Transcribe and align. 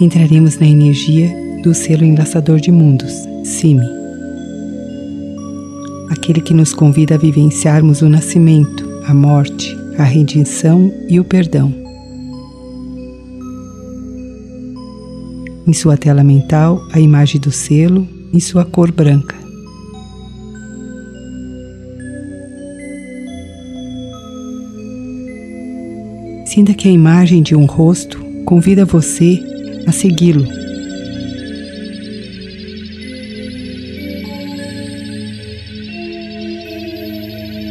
entraremos 0.00 0.58
na 0.58 0.66
energia 0.66 1.34
do 1.62 1.74
selo 1.74 2.04
enlaçador 2.04 2.60
de 2.60 2.70
mundos, 2.70 3.12
Simi. 3.44 3.86
Aquele 6.10 6.40
que 6.40 6.52
nos 6.52 6.72
convida 6.72 7.14
a 7.14 7.18
vivenciarmos 7.18 8.02
o 8.02 8.08
nascimento, 8.08 8.86
a 9.06 9.14
morte, 9.14 9.76
a 9.98 10.04
redenção 10.04 10.92
e 11.08 11.18
o 11.18 11.24
perdão. 11.24 11.72
Em 15.66 15.72
sua 15.72 15.96
tela 15.96 16.22
mental, 16.22 16.80
a 16.92 17.00
imagem 17.00 17.40
do 17.40 17.50
selo 17.50 18.06
em 18.32 18.38
sua 18.38 18.64
cor 18.64 18.92
branca. 18.92 19.34
Sinta 26.44 26.72
que 26.72 26.88
a 26.88 26.92
imagem 26.92 27.42
de 27.42 27.56
um 27.56 27.64
rosto 27.64 28.24
convida 28.44 28.84
você 28.84 29.42
a 29.86 29.92
segui-lo. 29.92 30.44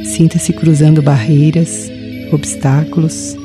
Sinta-se 0.05 0.53
cruzando 0.53 1.01
barreiras, 1.01 1.91
obstáculos, 2.31 3.35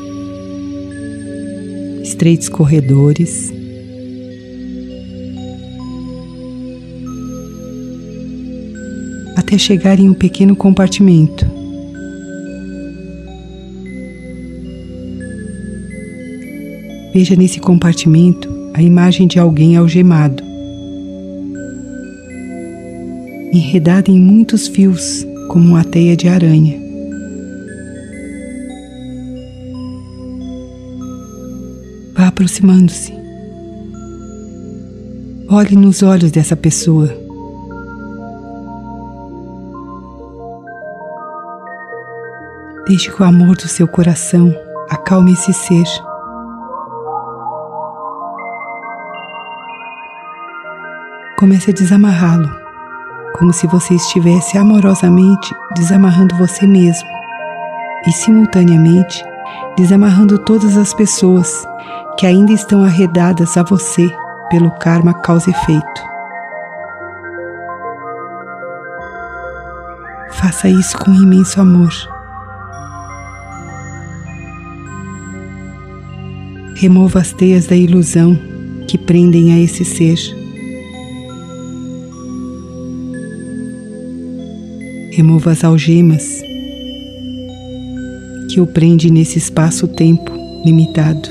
estreitos 2.02 2.48
corredores. 2.48 3.52
Até 9.36 9.58
chegar 9.58 9.98
em 9.98 10.08
um 10.08 10.14
pequeno 10.14 10.54
compartimento. 10.54 11.44
Veja 17.12 17.34
nesse 17.34 17.58
compartimento 17.58 18.59
a 18.80 18.82
imagem 18.82 19.26
de 19.26 19.38
alguém 19.38 19.76
algemado, 19.76 20.42
enredado 23.52 24.10
em 24.10 24.18
muitos 24.18 24.68
fios, 24.68 25.26
como 25.48 25.68
uma 25.68 25.84
teia 25.84 26.16
de 26.16 26.26
aranha. 26.26 26.80
Vá 32.14 32.28
aproximando-se. 32.28 33.12
Olhe 35.50 35.76
nos 35.76 36.02
olhos 36.02 36.30
dessa 36.30 36.56
pessoa. 36.56 37.14
Deixe 42.86 43.12
que 43.12 43.22
o 43.22 43.26
amor 43.26 43.56
do 43.56 43.68
seu 43.68 43.86
coração 43.86 44.54
acalme 44.88 45.34
esse 45.34 45.52
ser. 45.52 46.09
Comece 51.40 51.70
a 51.70 51.72
desamarrá-lo, 51.72 52.54
como 53.38 53.50
se 53.50 53.66
você 53.66 53.94
estivesse 53.94 54.58
amorosamente 54.58 55.54
desamarrando 55.74 56.36
você 56.36 56.66
mesmo 56.66 57.08
e, 58.06 58.12
simultaneamente, 58.12 59.24
desamarrando 59.74 60.38
todas 60.38 60.76
as 60.76 60.92
pessoas 60.92 61.66
que 62.18 62.26
ainda 62.26 62.52
estão 62.52 62.84
arredadas 62.84 63.56
a 63.56 63.62
você 63.62 64.06
pelo 64.50 64.70
karma 64.72 65.14
causa-efeito. 65.14 66.02
Faça 70.32 70.68
isso 70.68 70.98
com 70.98 71.10
imenso 71.10 71.58
amor. 71.58 71.90
Remova 76.76 77.20
as 77.20 77.32
teias 77.32 77.66
da 77.66 77.74
ilusão 77.74 78.38
que 78.86 78.98
prendem 78.98 79.54
a 79.54 79.58
esse 79.58 79.86
ser. 79.86 80.39
Remova 85.20 85.50
as 85.50 85.62
algemas 85.62 86.40
que 88.48 88.58
o 88.58 88.66
prende 88.66 89.12
nesse 89.12 89.36
espaço-tempo 89.36 90.32
limitado. 90.64 91.28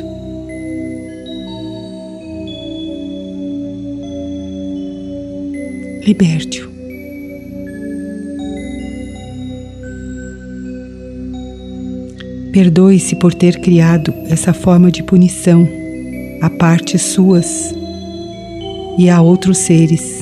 Liberte-o. 6.05 6.69
Perdoe-se 12.53 13.15
por 13.15 13.33
ter 13.33 13.59
criado 13.59 14.13
essa 14.29 14.53
forma 14.53 14.91
de 14.91 15.01
punição 15.01 15.67
a 16.43 16.49
partes 16.51 17.01
suas 17.01 17.73
e 18.99 19.09
a 19.09 19.19
outros 19.19 19.57
seres. 19.57 20.18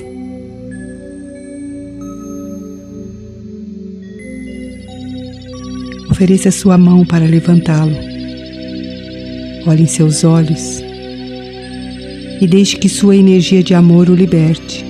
Ofereça 6.17 6.50
sua 6.50 6.79
mão 6.79 7.05
para 7.05 7.25
levantá-lo. 7.25 7.95
Olhe 9.67 9.83
em 9.83 9.85
seus 9.85 10.23
olhos 10.23 10.81
e 12.41 12.47
deixe 12.47 12.75
que 12.75 12.89
sua 12.89 13.16
energia 13.16 13.61
de 13.61 13.75
amor 13.75 14.09
o 14.09 14.16
liberte. 14.16 14.83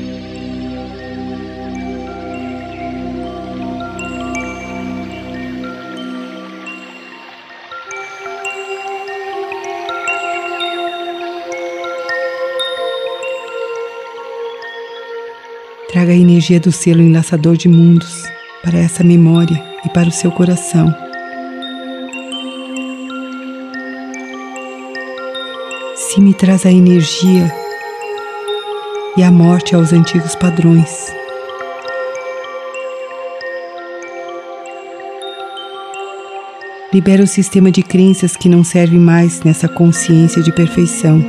Traga 15.91 16.13
a 16.13 16.15
energia 16.15 16.61
do 16.61 16.71
selo 16.71 17.01
enlaçador 17.01 17.57
de 17.57 17.67
mundos 17.67 18.23
para 18.63 18.79
essa 18.79 19.03
memória 19.03 19.61
e 19.83 19.89
para 19.89 20.07
o 20.07 20.11
seu 20.11 20.31
coração. 20.31 21.06
Me 26.27 26.33
traz 26.33 26.65
a 26.65 26.71
energia 26.73 27.49
e 29.15 29.23
a 29.23 29.31
morte 29.31 29.73
aos 29.73 29.93
antigos 29.93 30.35
padrões. 30.35 31.07
Libera 36.93 37.23
o 37.23 37.27
sistema 37.27 37.71
de 37.71 37.81
crenças 37.81 38.35
que 38.35 38.49
não 38.49 38.61
serve 38.61 38.97
mais 38.97 39.41
nessa 39.43 39.69
consciência 39.69 40.43
de 40.43 40.51
perfeição. 40.51 41.25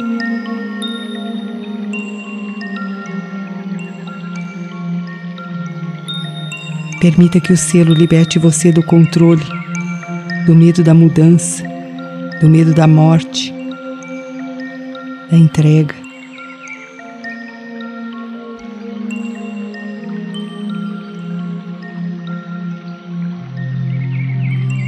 Permita 7.00 7.38
que 7.38 7.52
o 7.52 7.56
selo 7.56 7.94
liberte 7.94 8.36
você 8.36 8.72
do 8.72 8.82
controle, 8.82 9.46
do 10.44 10.56
medo 10.56 10.82
da 10.82 10.92
mudança, 10.92 11.62
do 12.40 12.48
medo 12.48 12.74
da 12.74 12.88
morte, 12.88 13.56
da 15.30 15.36
entrega. 15.36 15.94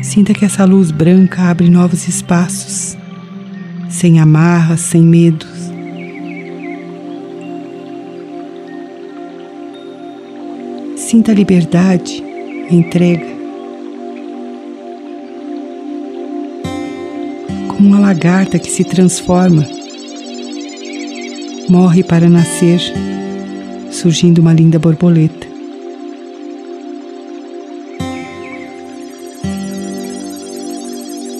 Sinta 0.02 0.34
que 0.34 0.44
essa 0.44 0.64
luz 0.64 0.90
branca 0.90 1.42
abre 1.50 1.70
novos 1.70 2.08
espaços, 2.08 2.98
sem 3.88 4.18
amarras, 4.18 4.80
sem 4.80 5.02
medos. 5.02 5.48
Sinta 10.96 11.32
a 11.32 11.34
liberdade, 11.34 12.24
a 12.68 12.74
entrega. 12.74 13.26
Como 17.68 17.88
uma 17.88 18.00
lagarta 18.00 18.58
que 18.58 18.70
se 18.70 18.82
transforma, 18.84 19.64
morre 21.70 22.02
para 22.02 22.28
nascer, 22.28 22.80
surgindo 23.92 24.40
uma 24.40 24.52
linda 24.52 24.76
borboleta. 24.76 25.46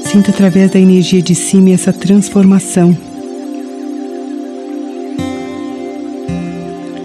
Sinta 0.04 0.30
através 0.30 0.70
da 0.70 0.78
energia 0.78 1.20
de 1.20 1.34
cima 1.34 1.70
essa 1.70 1.92
transformação. 1.92 2.96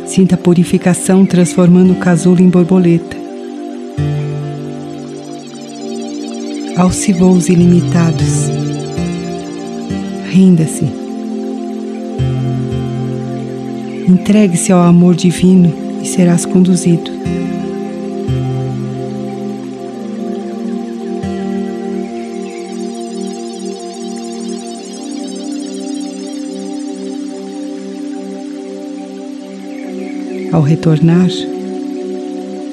Sinta 0.05 0.35
a 0.35 0.37
purificação 0.37 1.25
transformando 1.25 1.93
o 1.93 1.97
casulo 1.97 2.41
em 2.41 2.49
borboleta. 2.49 3.17
Alce 6.77 7.11
voos 7.11 7.49
ilimitados. 7.49 8.49
Renda-se. 10.31 11.04
Entregue-se 14.07 14.71
ao 14.71 14.81
amor 14.81 15.15
divino 15.15 15.73
e 16.01 16.05
serás 16.05 16.45
conduzido. 16.45 17.09
Ao 30.51 30.61
retornar, 30.61 31.27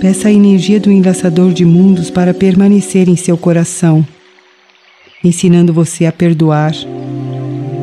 peça 0.00 0.28
a 0.28 0.32
energia 0.32 0.78
do 0.78 0.92
enlaçador 0.92 1.52
de 1.52 1.64
mundos 1.64 2.10
para 2.10 2.34
permanecer 2.34 3.08
em 3.08 3.16
seu 3.16 3.38
coração, 3.38 4.06
ensinando 5.24 5.72
você 5.72 6.04
a 6.04 6.12
perdoar, 6.12 6.74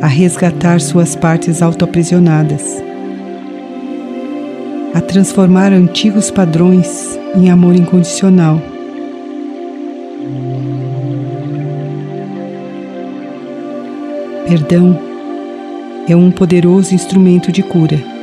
a 0.01 0.07
resgatar 0.07 0.79
suas 0.79 1.15
partes 1.15 1.61
autoaprisionadas, 1.61 2.88
a 4.99 5.01
transformar 5.01 5.71
antigos 5.71 6.29
padrões 6.29 7.17
em 7.33 7.49
amor 7.49 7.73
incondicional. 7.73 8.61
Perdão 14.45 14.99
é 16.05 16.15
um 16.17 16.29
poderoso 16.29 16.93
instrumento 16.93 17.49
de 17.49 17.63
cura. 17.63 18.19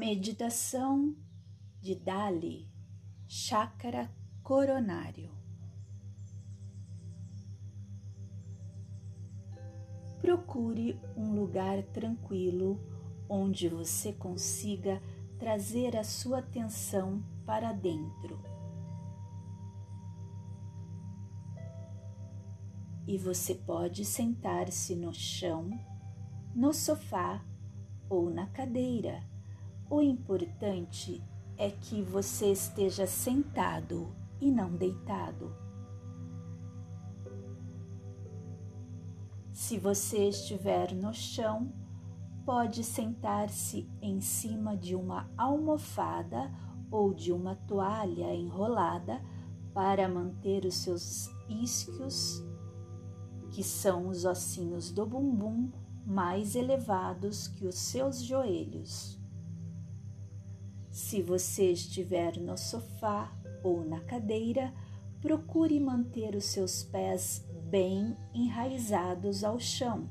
Meditação 0.00 1.14
de 1.78 1.94
Dali, 1.94 2.66
Chakra 3.28 4.10
Coronário. 4.42 5.30
Procure 10.22 10.98
um 11.14 11.34
lugar 11.34 11.82
tranquilo 11.82 12.80
onde 13.28 13.68
você 13.68 14.10
consiga 14.14 15.02
trazer 15.38 15.94
a 15.94 16.02
sua 16.02 16.38
atenção 16.38 17.22
para 17.44 17.70
dentro. 17.74 18.42
E 23.06 23.18
você 23.18 23.54
pode 23.54 24.06
sentar-se 24.06 24.96
no 24.96 25.12
chão, 25.12 25.68
no 26.54 26.72
sofá 26.72 27.44
ou 28.08 28.30
na 28.30 28.46
cadeira 28.46 29.28
o 29.90 30.00
importante 30.00 31.20
é 31.58 31.68
que 31.68 32.00
você 32.00 32.52
esteja 32.52 33.08
sentado 33.08 34.14
e 34.40 34.48
não 34.48 34.70
deitado. 34.70 35.52
Se 39.52 39.76
você 39.76 40.28
estiver 40.28 40.94
no 40.94 41.12
chão, 41.12 41.72
pode 42.46 42.84
sentar-se 42.84 43.90
em 44.00 44.20
cima 44.20 44.76
de 44.76 44.94
uma 44.94 45.28
almofada 45.36 46.50
ou 46.88 47.12
de 47.12 47.32
uma 47.32 47.56
toalha 47.56 48.32
enrolada 48.32 49.20
para 49.74 50.08
manter 50.08 50.64
os 50.64 50.76
seus 50.76 51.28
isquios, 51.48 52.44
que 53.50 53.64
são 53.64 54.08
os 54.08 54.24
ossinhos 54.24 54.92
do 54.92 55.04
bumbum, 55.04 55.68
mais 56.06 56.54
elevados 56.54 57.48
que 57.48 57.66
os 57.66 57.76
seus 57.76 58.22
joelhos. 58.22 59.19
Se 60.90 61.22
você 61.22 61.70
estiver 61.70 62.36
no 62.36 62.58
sofá 62.58 63.32
ou 63.62 63.84
na 63.84 64.00
cadeira, 64.00 64.74
procure 65.20 65.78
manter 65.78 66.34
os 66.34 66.46
seus 66.46 66.82
pés 66.82 67.46
bem 67.68 68.16
enraizados 68.34 69.44
ao 69.44 69.60
chão. 69.60 70.10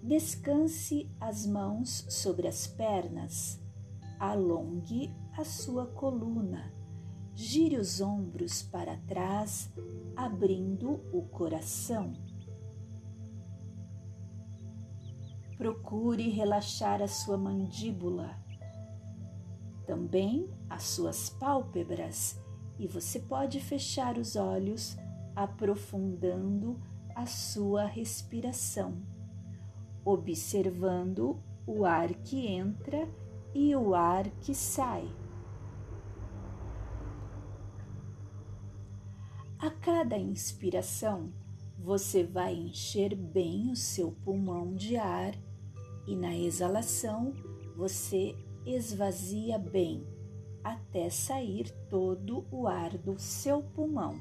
Descanse 0.00 1.10
as 1.20 1.44
mãos 1.44 2.06
sobre 2.08 2.46
as 2.46 2.66
pernas, 2.66 3.60
alongue 4.18 5.12
a 5.36 5.44
sua 5.44 5.86
coluna, 5.86 6.72
gire 7.34 7.76
os 7.76 8.00
ombros 8.00 8.62
para 8.62 8.96
trás, 8.98 9.72
abrindo 10.14 11.00
o 11.12 11.22
coração. 11.22 12.12
Procure 15.56 16.28
relaxar 16.30 17.00
a 17.00 17.08
sua 17.08 17.36
mandíbula 17.36 18.41
também 19.92 20.48
as 20.70 20.84
suas 20.84 21.28
pálpebras 21.28 22.40
e 22.78 22.86
você 22.86 23.20
pode 23.20 23.60
fechar 23.60 24.16
os 24.16 24.36
olhos, 24.36 24.96
aprofundando 25.36 26.80
a 27.14 27.26
sua 27.26 27.84
respiração, 27.84 29.02
observando 30.02 31.38
o 31.66 31.84
ar 31.84 32.08
que 32.08 32.46
entra 32.46 33.06
e 33.54 33.76
o 33.76 33.94
ar 33.94 34.30
que 34.40 34.54
sai. 34.54 35.06
A 39.58 39.70
cada 39.72 40.16
inspiração, 40.16 41.30
você 41.78 42.24
vai 42.24 42.54
encher 42.54 43.14
bem 43.14 43.70
o 43.70 43.76
seu 43.76 44.10
pulmão 44.24 44.74
de 44.74 44.96
ar 44.96 45.34
e 46.06 46.16
na 46.16 46.34
exalação 46.34 47.34
você 47.76 48.34
esvazia 48.66 49.58
bem 49.58 50.06
até 50.62 51.10
sair 51.10 51.70
todo 51.88 52.46
o 52.50 52.66
ar 52.66 52.96
do 52.96 53.18
seu 53.18 53.62
pulmão. 53.62 54.16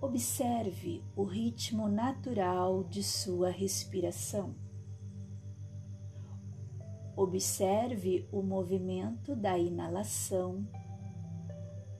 Observe 0.00 1.04
o 1.14 1.22
ritmo 1.22 1.88
natural 1.88 2.82
de 2.84 3.02
sua 3.02 3.50
respiração. 3.50 4.54
Observe 7.14 8.26
o 8.32 8.42
movimento 8.42 9.36
da 9.36 9.56
inalação, 9.56 10.66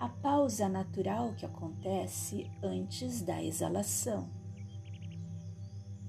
a 0.01 0.09
pausa 0.09 0.69
natural 0.69 1.35
que 1.35 1.47
acontece 1.47 2.51
antes 2.63 3.23
da 3.23 3.41
exalação. 3.43 4.29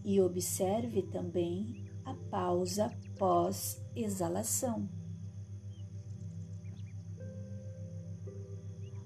E 0.03 0.19
observe 0.19 1.03
também 1.03 1.82
a 2.05 2.13
pausa 2.29 2.91
pós-exalação. 3.17 4.89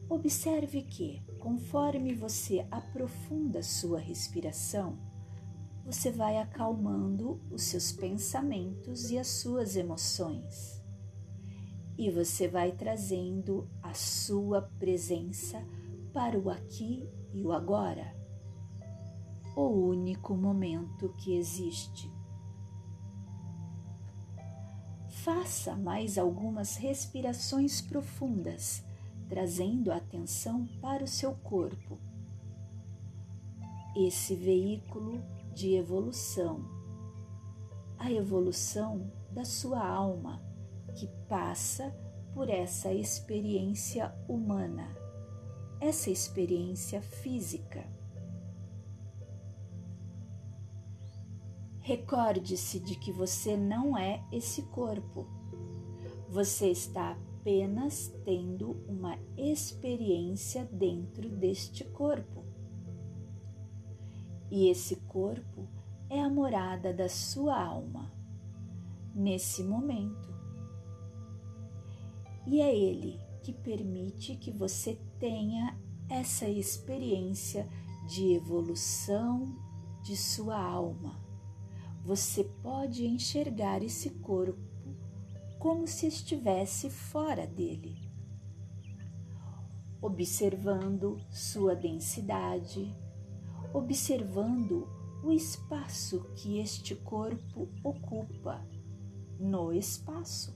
Observe 0.10 0.84
que, 0.84 1.22
conforme 1.38 2.16
você 2.16 2.66
aprofunda 2.72 3.62
sua 3.62 4.00
respiração, 4.00 4.98
você 5.86 6.12
vai 6.12 6.38
acalmando 6.38 7.42
os 7.52 7.64
seus 7.64 7.92
pensamentos 7.92 9.10
e 9.12 9.18
as 9.18 9.28
suas 9.28 9.76
emoções. 9.76 10.82
E 11.98 12.10
você 12.10 12.48
vai 12.48 12.72
trazendo 12.72 13.70
a 13.82 13.94
sua 13.94 14.62
presença 14.80 15.62
para 16.14 16.40
o 16.40 16.50
aqui 16.50 17.10
e 17.34 17.44
o 17.44 17.52
agora, 17.52 18.16
o 19.56 19.68
único 19.68 20.36
momento 20.36 21.14
que 21.18 21.36
existe. 21.36 22.17
Faça 25.28 25.76
mais 25.76 26.18
algumas 26.18 26.78
respirações 26.78 27.82
profundas, 27.82 28.82
trazendo 29.28 29.92
a 29.92 29.98
atenção 29.98 30.66
para 30.80 31.04
o 31.04 31.08
seu 31.08 31.34
corpo. 31.34 32.00
Esse 33.94 34.34
veículo 34.36 35.22
de 35.54 35.76
evolução, 35.76 36.64
a 38.00 38.10
evolução 38.10 39.12
da 39.30 39.44
sua 39.44 39.86
alma, 39.86 40.42
que 40.96 41.10
passa 41.28 41.94
por 42.34 42.50
essa 42.50 42.94
experiência 42.94 44.16
humana, 44.30 44.96
essa 45.82 46.10
experiência 46.10 47.02
física. 47.02 47.86
Recorde-se 51.88 52.82
de 52.82 52.96
que 52.96 53.14
você 53.14 53.56
não 53.56 53.98
é 53.98 54.22
esse 54.30 54.62
corpo. 54.64 55.26
Você 56.28 56.70
está 56.70 57.12
apenas 57.12 58.14
tendo 58.26 58.72
uma 58.90 59.18
experiência 59.38 60.66
dentro 60.66 61.30
deste 61.30 61.86
corpo. 61.86 62.44
E 64.52 64.68
esse 64.68 64.98
corpo 64.98 65.66
é 66.10 66.22
a 66.22 66.30
morada 66.30 66.94
da 66.94 67.08
sua 67.08 67.58
alma, 67.58 68.12
nesse 69.16 69.64
momento. 69.64 70.28
E 72.46 72.60
é 72.60 72.78
ele 72.78 73.18
que 73.42 73.54
permite 73.54 74.36
que 74.36 74.52
você 74.52 75.00
tenha 75.22 75.80
essa 76.10 76.50
experiência 76.50 77.66
de 78.10 78.34
evolução 78.34 79.56
de 80.04 80.18
sua 80.18 80.62
alma 80.62 81.27
você 82.08 82.46
pode 82.64 83.06
enxergar 83.06 83.84
esse 83.84 84.10
corpo 84.12 84.96
como 85.60 85.86
se 85.86 86.08
estivesse 86.08 86.90
fora 86.90 87.46
dele, 87.46 87.98
observando 90.02 91.20
sua 91.30 91.76
densidade, 91.76 92.96
observando 93.74 94.88
o 95.22 95.34
espaço 95.34 96.24
que 96.34 96.60
este 96.60 96.96
corpo 96.96 97.68
ocupa 97.84 98.66
no 99.38 99.74
espaço. 99.74 100.56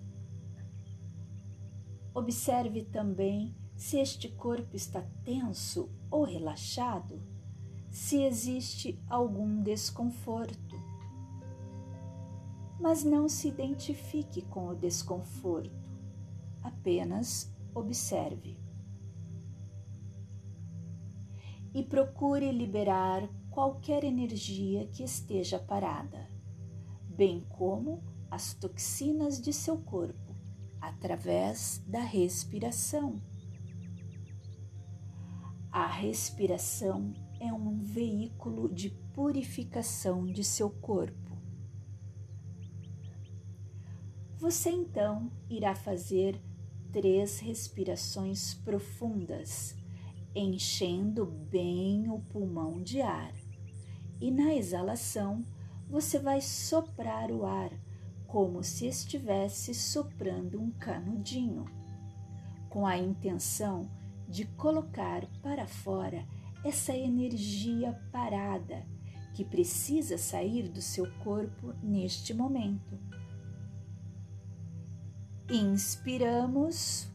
Observe 2.14 2.86
também 2.86 3.54
se 3.76 4.00
este 4.00 4.30
corpo 4.30 4.74
está 4.74 5.02
tenso 5.26 5.90
ou 6.10 6.24
relaxado, 6.24 7.22
se 7.90 8.24
existe 8.24 8.98
algum 9.10 9.62
desconforto 9.62 10.71
mas 12.82 13.04
não 13.04 13.30
se 13.30 13.48
identifique 13.48 14.42
com 14.42 14.70
o 14.70 14.76
desconforto, 14.76 15.88
apenas 16.64 17.54
observe. 17.76 18.58
E 21.74 21.84
procure 21.84 22.52
liberar 22.52 23.30
qualquer 23.52 24.04
energia 24.04 24.88
que 24.88 25.04
esteja 25.04 25.60
parada, 25.60 26.28
bem 27.08 27.46
como 27.50 28.04
as 28.32 28.56
toxinas 28.56 29.40
de 29.40 29.54
seu 29.54 29.78
corpo, 29.78 30.36
através 30.82 31.84
da 31.88 32.02
respiração. 32.02 33.22
A 35.72 35.86
respiração 35.86 37.14
é 37.40 37.54
um 37.54 37.78
veículo 37.78 38.68
de 38.74 38.90
purificação 39.14 40.26
de 40.26 40.44
seu 40.44 40.70
corpo 40.70 41.31
Você 44.42 44.72
então 44.72 45.32
irá 45.48 45.76
fazer 45.76 46.36
três 46.92 47.38
respirações 47.38 48.56
profundas, 48.56 49.76
enchendo 50.34 51.28
bem 51.28 52.10
o 52.10 52.18
pulmão 52.22 52.82
de 52.82 53.02
ar. 53.02 53.32
E 54.20 54.32
na 54.32 54.56
exalação, 54.56 55.46
você 55.88 56.18
vai 56.18 56.42
soprar 56.42 57.32
o 57.32 57.46
ar 57.46 57.70
como 58.26 58.64
se 58.64 58.88
estivesse 58.88 59.76
soprando 59.76 60.60
um 60.60 60.72
canudinho, 60.72 61.66
com 62.68 62.88
a 62.88 62.98
intenção 62.98 63.92
de 64.28 64.46
colocar 64.46 65.24
para 65.44 65.68
fora 65.68 66.26
essa 66.66 66.98
energia 66.98 67.94
parada 68.12 68.88
que 69.36 69.46
precisa 69.46 70.18
sair 70.18 70.68
do 70.68 70.82
seu 70.82 71.06
corpo 71.20 71.76
neste 71.84 72.34
momento 72.34 72.98
Inspiramos. 75.50 77.10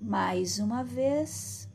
Mais 0.00 0.58
uma 0.58 0.82
vez. 0.82 1.68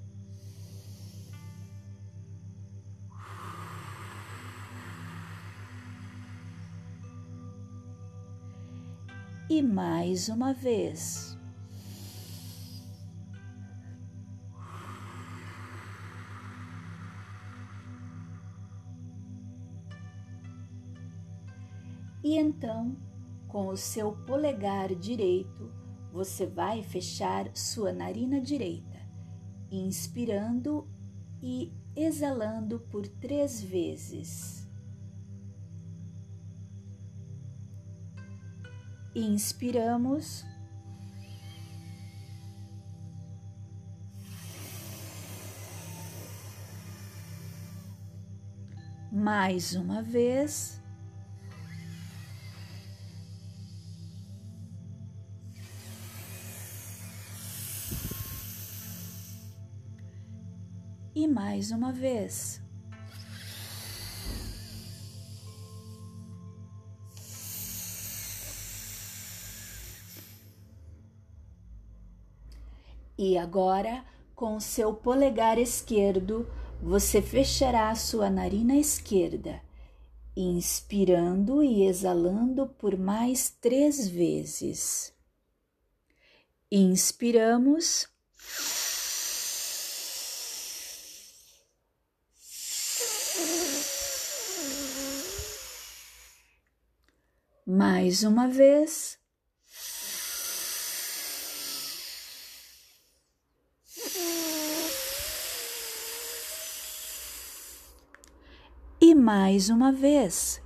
E 9.49 9.61
mais 9.61 10.27
uma 10.27 10.53
vez. 10.53 11.34
E 22.25 22.39
então, 22.39 22.97
com 23.47 23.67
o 23.67 23.77
seu 23.77 24.11
polegar 24.25 24.95
direito, 24.95 25.71
você 26.11 26.47
vai 26.47 26.81
fechar 26.81 27.55
sua 27.55 27.93
narina 27.93 28.41
direita, 28.41 28.99
inspirando 29.69 30.89
e 31.39 31.71
exalando 31.95 32.79
por 32.79 33.07
três 33.07 33.61
vezes. 33.61 34.67
Inspiramos. 39.13 40.43
Mais 49.11 49.75
uma 49.75 50.01
vez. 50.01 50.83
Mais 61.45 61.69
uma 61.69 61.91
vez. 61.91 62.59
E 73.15 73.37
agora, 73.37 74.03
com 74.33 74.59
seu 74.59 74.91
polegar 74.91 75.59
esquerdo, 75.59 76.49
você 76.81 77.21
fechará 77.21 77.93
sua 77.93 78.27
narina 78.27 78.75
esquerda, 78.75 79.61
inspirando 80.35 81.63
e 81.63 81.83
exalando 81.83 82.65
por 82.67 82.97
mais 82.97 83.51
três 83.51 84.07
vezes. 84.07 85.13
Inspiramos. 86.71 88.07
Mais 97.67 98.21
uma 98.21 98.47
vez. 98.47 99.17
E 109.01 109.15
mais 109.15 109.69
uma 109.69 109.91
vez. 109.91 110.61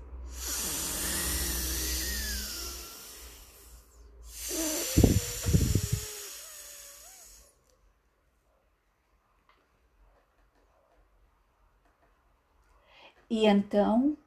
E 13.29 13.45
então 13.45 14.17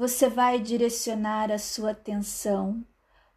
você 0.00 0.30
vai 0.30 0.58
direcionar 0.58 1.52
a 1.52 1.58
sua 1.58 1.90
atenção 1.90 2.82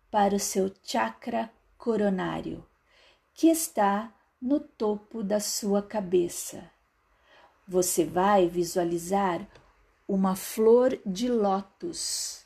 para 0.09 0.33
o 0.33 0.39
seu 0.39 0.71
chakra 0.81 1.51
coronário, 1.77 2.65
que 3.33 3.49
está 3.49 4.09
no 4.41 4.61
topo 4.61 5.21
da 5.21 5.41
sua 5.41 5.81
cabeça. 5.83 6.63
Você 7.67 8.05
vai 8.05 8.47
visualizar 8.47 9.45
uma 10.07 10.37
flor 10.37 10.97
de 11.05 11.27
lótus 11.27 12.45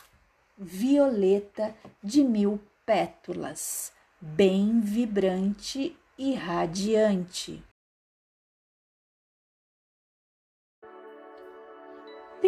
violeta 0.58 1.76
de 2.04 2.24
mil 2.24 2.60
pétalas, 2.88 3.92
bem 4.20 4.80
vibrante 4.80 5.96
e 6.18 6.34
radiante. 6.34 7.64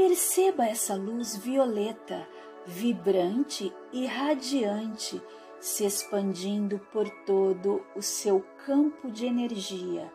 Perceba 0.02 0.66
essa 0.66 0.96
luz 0.96 1.36
violeta, 1.36 2.26
vibrante 2.66 3.76
e 3.92 4.06
radiante, 4.06 5.22
se 5.60 5.86
expandindo 5.86 6.80
por 6.90 7.10
todo 7.26 7.86
o 7.94 8.02
seu 8.02 8.42
campo 8.66 9.12
de 9.12 9.26
energia, 9.26 10.10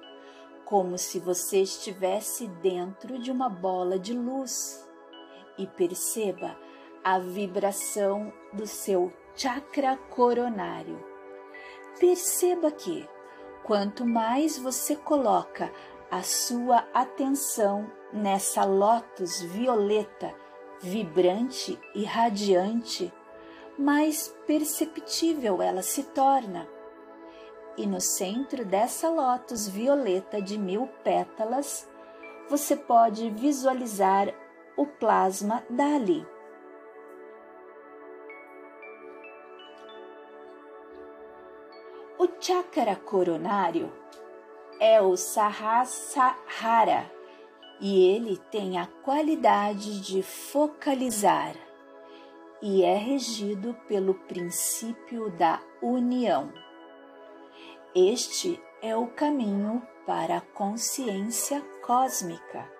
como 0.64 0.96
se 0.96 1.18
você 1.20 1.60
estivesse 1.60 2.46
dentro 2.46 3.18
de 3.18 3.30
uma 3.30 3.50
bola 3.50 3.98
de 3.98 4.14
luz 4.14 4.88
e 5.58 5.66
perceba 5.66 6.56
a 7.04 7.18
vibração 7.18 8.32
do 8.54 8.66
seu 8.66 9.12
chakra 9.36 9.98
coronário. 10.08 10.98
Perceba 12.00 12.72
que 12.72 13.06
quanto 13.62 14.06
mais 14.06 14.56
você 14.56 14.96
coloca 14.96 15.70
a 16.10 16.22
sua 16.22 16.88
atenção 16.94 17.92
nessa 18.14 18.64
lótus 18.64 19.42
violeta, 19.42 20.32
vibrante 20.80 21.76
e 21.94 22.04
radiante, 22.04 23.12
mais 23.76 24.28
perceptível 24.46 25.60
ela 25.60 25.82
se 25.82 26.04
torna. 26.04 26.68
E 27.76 27.86
no 27.86 28.00
centro 28.00 28.64
dessa 28.64 29.10
lótus 29.10 29.68
violeta 29.68 30.40
de 30.40 30.56
mil 30.56 30.86
pétalas, 31.02 31.90
você 32.48 32.76
pode 32.76 33.28
visualizar 33.30 34.32
o 34.76 34.86
plasma 34.86 35.64
Dali. 35.68 36.24
O 42.16 42.28
chakra 42.40 42.94
coronário 42.94 43.92
é 44.78 45.00
o 45.02 45.16
Sahasrara 45.16 47.10
e 47.80 48.14
ele 48.14 48.36
tem 48.50 48.78
a 48.78 48.86
qualidade 48.86 50.00
de 50.00 50.22
focalizar 50.22 51.54
e 52.62 52.82
é 52.82 52.96
regido 52.96 53.76
pelo 53.86 54.14
princípio 54.14 55.30
da 55.36 55.60
união. 55.82 56.52
Este 57.94 58.58
é 58.80 58.96
o 58.96 59.06
caminho 59.08 59.82
para 60.06 60.38
a 60.38 60.40
consciência 60.40 61.60
cósmica. 61.82 62.72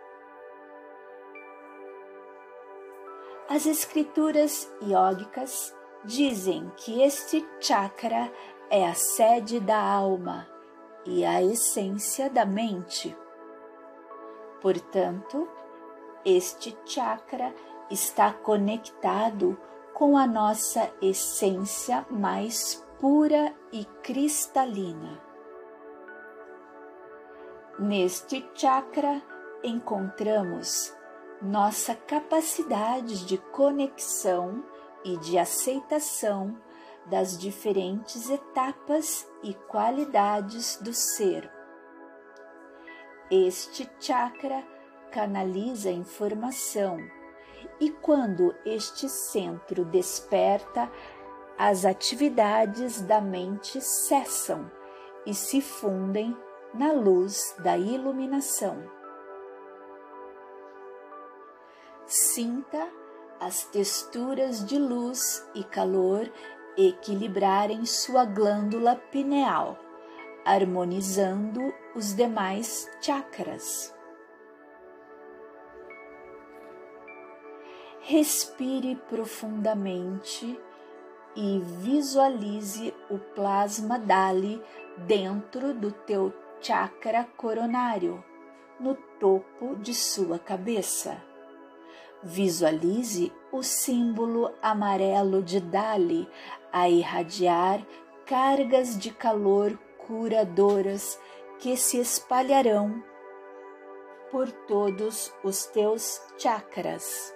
As 3.49 3.67
escrituras 3.67 4.73
iógicas 4.81 5.75
dizem 6.03 6.73
que 6.79 7.03
este 7.03 7.47
chakra 7.61 8.33
é 8.71 8.87
a 8.87 8.95
sede 8.95 9.61
da 9.61 9.81
alma 9.81 10.49
e 11.05 11.25
a 11.25 11.42
essência 11.42 12.31
da 12.31 12.47
mente. 12.47 13.14
Portanto, 14.64 15.46
este 16.24 16.74
chakra 16.87 17.55
está 17.90 18.33
conectado 18.33 19.59
com 19.92 20.16
a 20.16 20.27
nossa 20.27 20.90
essência 21.03 22.07
mais 22.09 22.83
pura 22.98 23.55
e 23.70 23.85
cristalina. 24.03 25.20
Neste 27.79 28.42
chakra 28.55 29.20
encontramos 29.62 30.96
nossa 31.42 31.94
capacidade 31.94 33.27
de 33.27 33.37
conexão 33.37 34.64
e 35.05 35.18
de 35.18 35.37
aceitação 35.37 36.57
das 37.05 37.37
diferentes 37.37 38.31
etapas 38.31 39.29
e 39.42 39.53
qualidades 39.53 40.79
do 40.81 40.94
ser. 40.94 41.54
Este 43.31 43.91
chakra 43.99 44.63
canaliza 45.11 45.91
informação 45.91 46.99
e 47.81 47.91
quando 47.91 48.55
este 48.65 49.09
centro 49.09 49.85
desperta, 49.85 50.91
as 51.57 51.85
atividades 51.85 53.01
da 53.01 53.21
mente 53.21 53.81
cessam 53.81 54.71
e 55.25 55.33
se 55.33 55.61
fundem 55.61 56.37
na 56.75 56.93
luz 56.93 57.55
da 57.61 57.79
iluminação. 57.79 58.83
Sinta 62.07 62.89
as 63.41 63.65
texturas 63.65 64.65
de 64.65 64.79
luz 64.79 65.49
e 65.55 65.65
calor 65.65 66.31
equilibrarem 66.77 67.87
sua 67.87 68.25
glândula 68.25 68.97
pineal, 68.97 69.79
harmonizando 70.44 71.72
os 71.94 72.14
demais 72.14 72.90
chakras. 73.00 73.94
Respire 78.00 78.96
profundamente 79.09 80.61
e 81.35 81.59
visualize 81.59 82.94
o 83.09 83.18
plasma 83.18 83.98
Dali 83.98 84.62
dentro 85.07 85.72
do 85.72 85.90
teu 85.90 86.33
chakra 86.61 87.26
coronário, 87.37 88.22
no 88.78 88.94
topo 89.18 89.76
de 89.76 89.94
sua 89.94 90.38
cabeça. 90.38 91.16
Visualize 92.22 93.33
o 93.50 93.62
símbolo 93.62 94.52
amarelo 94.62 95.42
de 95.42 95.61
Dali 95.61 96.28
a 96.72 96.88
irradiar 96.88 97.85
cargas 98.26 98.98
de 98.98 99.11
calor 99.11 99.78
curadoras 100.07 101.19
que 101.59 101.77
se 101.77 101.99
espalharão 101.99 103.03
por 104.31 104.51
todos 104.51 105.33
os 105.43 105.67
teus 105.67 106.21
chakras. 106.37 107.35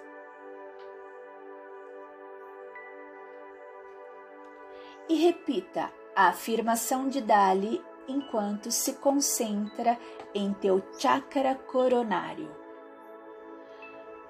E 5.07 5.15
repita 5.15 5.91
a 6.15 6.27
afirmação 6.27 7.07
de 7.07 7.21
Dali 7.21 7.83
enquanto 8.07 8.71
se 8.71 8.93
concentra 8.93 9.97
em 10.33 10.53
teu 10.53 10.83
chakra 10.97 11.55
coronário. 11.55 12.53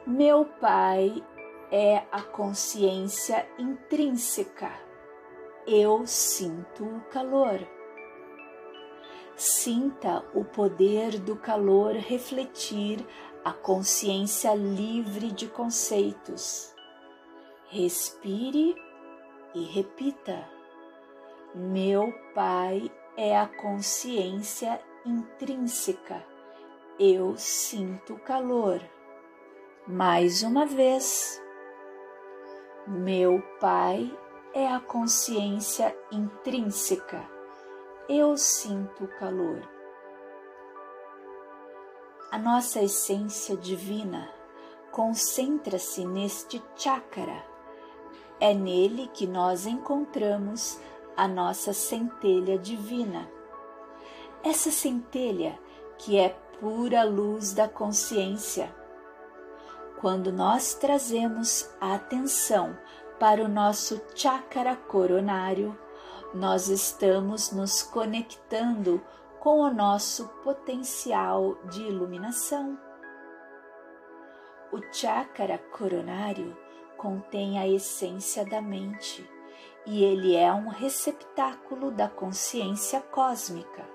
Meu 0.06 0.46
Pai 0.46 1.24
é 1.72 2.04
a 2.12 2.22
consciência 2.22 3.48
intrínseca. 3.58 4.72
Eu 5.68 6.06
sinto 6.06 6.84
o 6.86 7.02
calor. 7.10 7.79
Sinta 9.40 10.22
o 10.36 10.44
poder 10.44 11.18
do 11.18 11.34
calor 11.34 11.94
refletir 11.94 13.08
a 13.46 13.54
consciência 13.54 14.54
livre 14.54 15.32
de 15.32 15.48
conceitos. 15.48 16.76
Respire 17.70 18.76
e 19.56 19.64
repita: 19.64 20.46
Meu 21.56 22.14
Pai 22.36 22.92
é 23.16 23.40
a 23.40 23.48
consciência 23.48 24.78
intrínseca. 25.06 26.22
Eu 27.00 27.38
sinto 27.38 28.18
calor. 28.18 28.82
Mais 29.88 30.44
uma 30.44 30.66
vez, 30.66 31.42
meu 32.86 33.42
Pai 33.62 34.14
é 34.54 34.68
a 34.68 34.82
consciência 34.82 35.98
intrínseca. 36.12 37.39
Eu 38.12 38.36
sinto 38.36 39.08
calor. 39.20 39.62
A 42.32 42.40
nossa 42.40 42.82
essência 42.82 43.56
divina 43.56 44.28
concentra-se 44.92 46.04
neste 46.06 46.60
chakra. 46.76 47.46
É 48.40 48.52
nele 48.52 49.12
que 49.14 49.28
nós 49.28 49.68
encontramos 49.68 50.80
a 51.16 51.28
nossa 51.28 51.72
centelha 51.72 52.58
divina. 52.58 53.30
Essa 54.44 54.72
centelha 54.72 55.60
que 56.00 56.18
é 56.18 56.30
pura 56.60 57.04
luz 57.04 57.54
da 57.54 57.70
consciência 57.70 58.76
quando 60.02 60.34
nós 60.34 60.74
trazemos 60.74 61.70
a 61.80 61.94
atenção 61.94 62.76
para 63.20 63.44
o 63.44 63.48
nosso 63.48 64.02
chakra 64.16 64.76
coronário, 64.76 65.78
nós 66.34 66.70
estamos 66.70 67.52
nos 67.52 67.82
conectando 67.82 69.02
com 69.40 69.62
o 69.62 69.74
nosso 69.74 70.28
potencial 70.44 71.56
de 71.66 71.82
iluminação. 71.82 72.78
O 74.72 74.80
chakra 74.94 75.58
coronário 75.58 76.56
contém 76.98 77.58
a 77.58 77.68
essência 77.68 78.46
da 78.46 78.62
mente 78.62 79.28
e 79.86 80.04
ele 80.04 80.36
é 80.36 80.52
um 80.54 80.68
receptáculo 80.68 81.90
da 81.90 82.08
consciência 82.08 83.02
cósmica. 83.02 83.88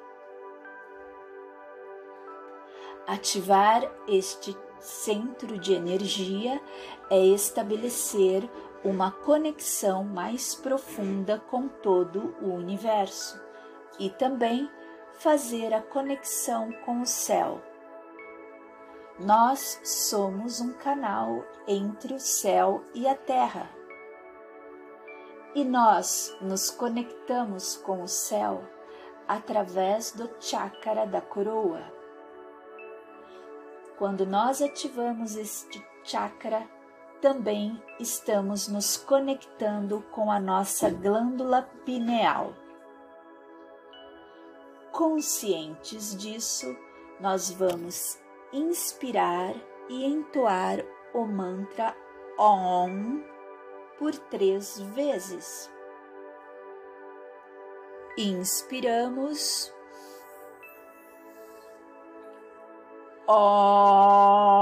Ativar 3.06 3.88
este 4.08 4.56
centro 4.80 5.58
de 5.58 5.72
energia 5.72 6.60
é 7.10 7.18
estabelecer 7.18 8.48
uma 8.84 9.10
conexão 9.10 10.04
mais 10.04 10.54
profunda 10.54 11.38
com 11.50 11.66
todo 11.66 12.36
o 12.42 12.52
universo 12.52 13.42
e 13.98 14.10
também 14.10 14.70
fazer 15.14 15.72
a 15.72 15.80
conexão 15.80 16.70
com 16.84 17.00
o 17.00 17.06
céu. 17.06 17.62
Nós 19.18 19.80
somos 19.82 20.60
um 20.60 20.74
canal 20.74 21.44
entre 21.66 22.14
o 22.14 22.20
céu 22.20 22.84
e 22.92 23.06
a 23.08 23.14
terra. 23.14 23.70
E 25.54 25.64
nós 25.64 26.36
nos 26.40 26.68
conectamos 26.68 27.76
com 27.76 28.02
o 28.02 28.08
céu 28.08 28.64
através 29.26 30.10
do 30.12 30.28
chakra 30.38 31.06
da 31.06 31.20
coroa 31.20 31.82
Quando 33.96 34.26
nós 34.26 34.60
ativamos 34.60 35.36
este 35.36 35.82
chakra, 36.02 36.68
também 37.24 37.82
estamos 37.98 38.68
nos 38.68 38.98
conectando 38.98 40.02
com 40.10 40.30
a 40.30 40.38
nossa 40.38 40.90
glândula 40.90 41.62
pineal. 41.87 42.52
Conscientes 44.92 46.14
disso, 46.14 46.66
nós 47.18 47.50
vamos 47.50 48.20
inspirar 48.52 49.54
e 49.88 50.04
entoar 50.04 50.84
o 51.14 51.24
mantra 51.24 51.96
OM 52.37 53.24
por 53.98 54.14
três 54.28 54.78
vezes. 54.78 55.72
Inspiramos. 58.18 59.72
OM. 63.26 64.53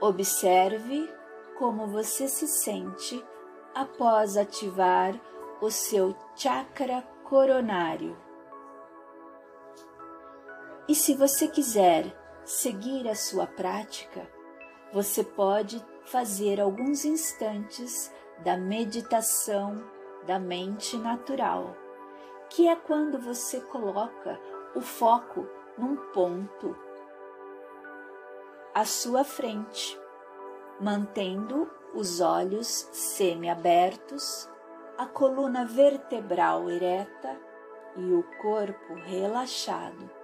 Observe 0.00 1.08
como 1.56 1.86
você 1.86 2.26
se 2.26 2.48
sente 2.48 3.24
após 3.72 4.36
ativar 4.36 5.14
o 5.60 5.70
seu 5.70 6.16
chakra 6.34 7.02
coronário. 7.22 8.29
E 10.90 10.94
se 10.96 11.14
você 11.14 11.46
quiser 11.46 12.12
seguir 12.44 13.08
a 13.08 13.14
sua 13.14 13.46
prática, 13.46 14.28
você 14.92 15.22
pode 15.22 15.80
fazer 16.06 16.60
alguns 16.60 17.04
instantes 17.04 18.12
da 18.42 18.56
meditação 18.56 19.84
da 20.26 20.36
mente 20.36 20.96
natural, 20.96 21.76
que 22.48 22.66
é 22.66 22.74
quando 22.74 23.20
você 23.20 23.60
coloca 23.60 24.36
o 24.74 24.80
foco 24.80 25.46
num 25.78 25.94
ponto 26.12 26.76
à 28.74 28.84
sua 28.84 29.22
frente, 29.22 29.96
mantendo 30.80 31.70
os 31.94 32.20
olhos 32.20 32.88
semiabertos, 32.90 34.50
a 34.98 35.06
coluna 35.06 35.64
vertebral 35.64 36.68
ereta 36.68 37.38
e 37.96 38.12
o 38.12 38.24
corpo 38.42 38.94
relaxado 38.94 40.18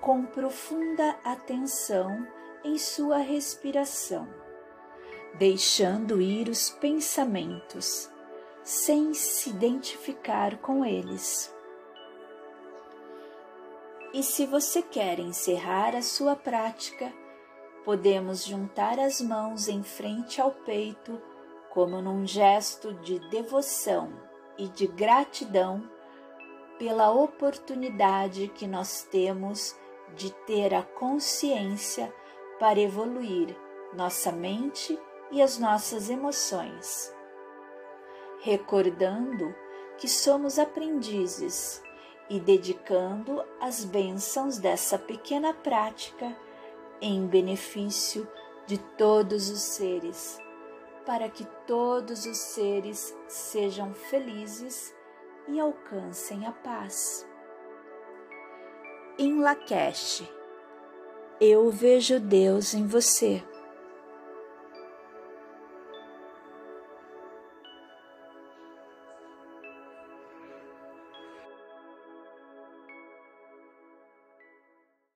com 0.00 0.24
profunda 0.24 1.16
atenção 1.24 2.26
em 2.64 2.78
sua 2.78 3.18
respiração, 3.18 4.28
deixando 5.38 6.20
ir 6.20 6.48
os 6.48 6.70
pensamentos, 6.70 8.10
sem 8.62 9.14
se 9.14 9.50
identificar 9.50 10.58
com 10.58 10.84
eles. 10.84 11.54
E 14.12 14.22
se 14.22 14.46
você 14.46 14.82
quer 14.82 15.18
encerrar 15.18 15.94
a 15.94 16.02
sua 16.02 16.34
prática, 16.34 17.12
podemos 17.84 18.44
juntar 18.44 18.98
as 18.98 19.20
mãos 19.20 19.68
em 19.68 19.82
frente 19.82 20.40
ao 20.40 20.50
peito, 20.50 21.20
como 21.70 22.00
num 22.00 22.26
gesto 22.26 22.94
de 22.94 23.18
devoção 23.28 24.10
e 24.58 24.68
de 24.68 24.86
gratidão 24.86 25.88
pela 26.78 27.10
oportunidade 27.10 28.48
que 28.48 28.66
nós 28.66 29.02
temos 29.02 29.76
de 30.14 30.32
ter 30.46 30.74
a 30.74 30.82
consciência 30.82 32.12
para 32.58 32.80
evoluir 32.80 33.56
nossa 33.92 34.32
mente 34.32 34.98
e 35.30 35.42
as 35.42 35.58
nossas 35.58 36.08
emoções. 36.08 37.14
Recordando 38.40 39.54
que 39.98 40.08
somos 40.08 40.58
aprendizes 40.58 41.82
e 42.28 42.38
dedicando 42.38 43.44
as 43.60 43.84
bênçãos 43.84 44.58
dessa 44.58 44.98
pequena 44.98 45.54
prática 45.54 46.36
em 47.00 47.26
benefício 47.26 48.28
de 48.66 48.78
todos 48.78 49.48
os 49.48 49.60
seres, 49.60 50.38
para 51.04 51.28
que 51.28 51.44
todos 51.66 52.26
os 52.26 52.36
seres 52.36 53.16
sejam 53.28 53.94
felizes 53.94 54.94
e 55.46 55.60
alcancem 55.60 56.46
a 56.46 56.52
paz 56.52 57.26
em 59.18 59.40
Lakesh. 59.40 60.22
Eu 61.40 61.70
vejo 61.70 62.20
Deus 62.20 62.74
em 62.74 62.86
você. 62.86 63.42